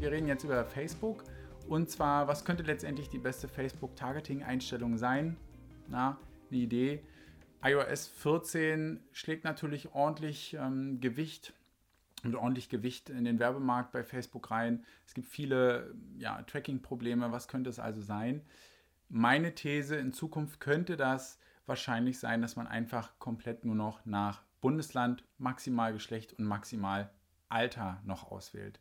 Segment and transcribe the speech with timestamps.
[0.00, 1.24] Wir reden jetzt über Facebook.
[1.68, 5.36] Und zwar, was könnte letztendlich die beste Facebook-Targeting-Einstellung sein?
[5.88, 6.18] Na,
[6.50, 7.04] eine Idee.
[7.62, 11.52] iOS 14 schlägt natürlich ordentlich ähm, Gewicht
[12.24, 14.86] und ordentlich Gewicht in den Werbemarkt bei Facebook rein.
[15.06, 17.30] Es gibt viele ja, Tracking-Probleme.
[17.30, 18.40] Was könnte es also sein?
[19.10, 24.40] Meine These in Zukunft könnte das wahrscheinlich sein, dass man einfach komplett nur noch nach
[24.62, 27.10] Bundesland, maximal Geschlecht und maximal
[27.50, 28.80] Alter noch auswählt.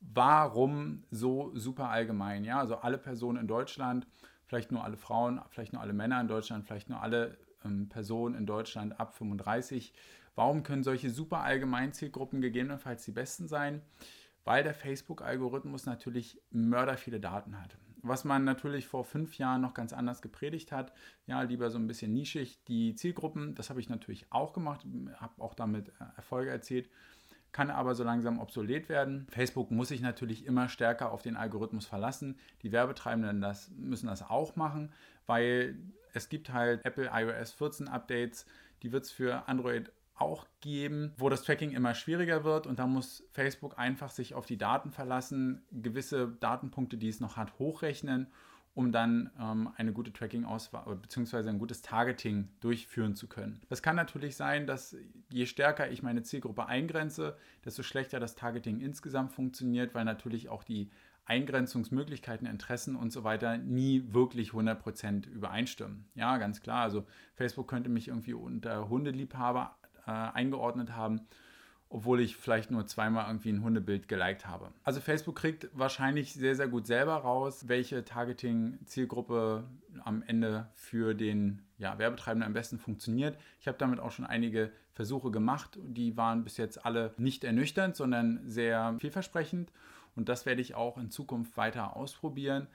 [0.00, 2.44] Warum so super allgemein?
[2.44, 4.06] Ja, also alle Personen in Deutschland,
[4.46, 8.34] vielleicht nur alle Frauen, vielleicht nur alle Männer in Deutschland, vielleicht nur alle ähm, Personen
[8.34, 9.92] in Deutschland ab 35.
[10.34, 13.82] Warum können solche super allgemeinen Zielgruppen gegebenenfalls die besten sein?
[14.44, 17.76] Weil der Facebook-Algorithmus natürlich mörder viele Daten hat.
[18.02, 20.94] Was man natürlich vor fünf Jahren noch ganz anders gepredigt hat,
[21.26, 24.86] ja, lieber so ein bisschen nischig die Zielgruppen, das habe ich natürlich auch gemacht,
[25.16, 26.88] habe auch damit äh, Erfolge erzielt
[27.52, 29.26] kann aber so langsam obsolet werden.
[29.30, 32.38] Facebook muss sich natürlich immer stärker auf den Algorithmus verlassen.
[32.62, 34.92] Die Werbetreibenden das, müssen das auch machen,
[35.26, 35.76] weil
[36.12, 38.46] es gibt halt Apple iOS 14 Updates,
[38.82, 42.86] die wird es für Android auch geben, wo das Tracking immer schwieriger wird und da
[42.86, 48.26] muss Facebook einfach sich auf die Daten verlassen, gewisse Datenpunkte, die es noch hat, hochrechnen,
[48.80, 51.50] um dann ähm, eine gute Tracking-Auswahl bzw.
[51.50, 53.60] ein gutes Targeting durchführen zu können.
[53.68, 54.96] Das kann natürlich sein, dass
[55.30, 60.64] je stärker ich meine Zielgruppe eingrenze, desto schlechter das Targeting insgesamt funktioniert, weil natürlich auch
[60.64, 60.88] die
[61.26, 66.08] Eingrenzungsmöglichkeiten, Interessen und so weiter nie wirklich 100% übereinstimmen.
[66.14, 66.82] Ja, ganz klar.
[66.82, 71.20] Also Facebook könnte mich irgendwie unter Hundeliebhaber äh, eingeordnet haben,
[71.90, 74.72] obwohl ich vielleicht nur zweimal irgendwie ein Hundebild geliked habe.
[74.84, 79.64] Also Facebook kriegt wahrscheinlich sehr, sehr gut selber raus, welche Targeting-Zielgruppe
[80.04, 83.36] am Ende für den ja, Werbetreibenden am besten funktioniert.
[83.60, 85.78] Ich habe damit auch schon einige Versuche gemacht.
[85.82, 89.72] Die waren bis jetzt alle nicht ernüchternd, sondern sehr vielversprechend.
[90.14, 92.68] Und das werde ich auch in Zukunft weiter ausprobieren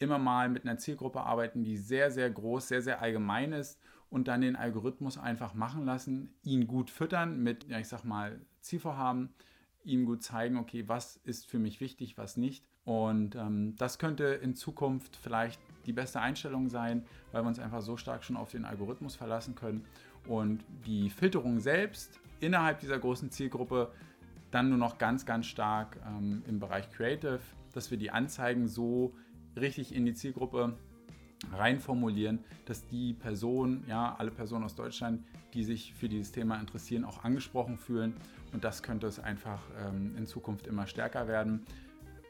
[0.00, 3.78] immer mal mit einer Zielgruppe arbeiten, die sehr, sehr groß, sehr, sehr allgemein ist
[4.10, 8.40] und dann den Algorithmus einfach machen lassen, ihn gut füttern mit, ja, ich sag mal,
[8.60, 9.32] Zielvorhaben,
[9.84, 12.66] ihm gut zeigen, okay, was ist für mich wichtig, was nicht.
[12.84, 17.82] Und ähm, das könnte in Zukunft vielleicht die beste Einstellung sein, weil wir uns einfach
[17.82, 19.84] so stark schon auf den Algorithmus verlassen können
[20.28, 23.92] und die Filterung selbst innerhalb dieser großen Zielgruppe
[24.50, 27.40] dann nur noch ganz, ganz stark ähm, im Bereich Creative,
[27.72, 29.14] dass wir die Anzeigen so
[29.58, 30.76] richtig in die Zielgruppe
[31.52, 35.24] reinformulieren, dass die Personen, ja, alle Personen aus Deutschland,
[35.54, 38.14] die sich für dieses Thema interessieren, auch angesprochen fühlen.
[38.52, 41.64] Und das könnte es einfach ähm, in Zukunft immer stärker werden.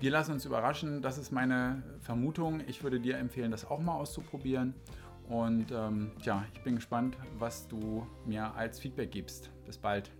[0.00, 2.60] Wir lassen uns überraschen, das ist meine Vermutung.
[2.66, 4.74] Ich würde dir empfehlen, das auch mal auszuprobieren.
[5.28, 9.50] Und ähm, ja, ich bin gespannt, was du mir als Feedback gibst.
[9.64, 10.10] Bis bald.